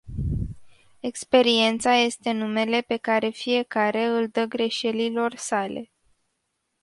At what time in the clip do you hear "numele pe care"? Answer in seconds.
2.31-3.29